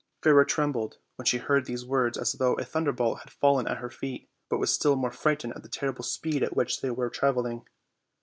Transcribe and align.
Fairer 0.23 0.43
trembled 0.43 0.97
when 1.15 1.27
she 1.27 1.37
heard 1.37 1.65
these 1.67 1.85
words 1.85 2.17
as 2.17 2.31
though 2.31 2.55
a 2.55 2.65
thunderbolt 2.65 3.19
had 3.19 3.29
fallen 3.29 3.67
at 3.67 3.77
her 3.77 3.89
feet, 3.91 4.31
but 4.49 4.57
was 4.57 4.73
still 4.73 4.95
more 4.95 5.11
frightened 5.11 5.53
at 5.55 5.61
the 5.61 5.69
terrible 5.69 6.01
speed 6.03 6.41
at 6.41 6.55
which 6.55 6.81
they 6.81 6.89
were 6.89 7.07
traveling. 7.07 7.67